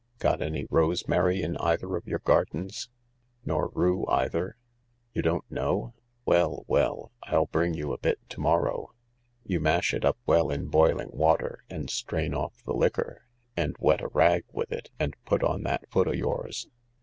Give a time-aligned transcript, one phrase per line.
[0.17, 2.89] Got any rosemary in either of your gardens?
[3.45, 4.57] Nor rue either?
[5.13, 5.93] You don't know?
[6.25, 8.95] Well, well I I'll bring you a bit to morrow.
[9.43, 14.01] You mash it up well in boiling water, and strain off the liquor, and wet
[14.01, 16.67] a rag with it and put on that foot o' yours.